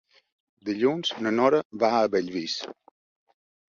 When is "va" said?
1.87-1.95